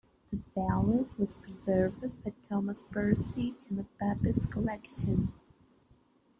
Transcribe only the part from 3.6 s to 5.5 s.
in the Pepys Collection.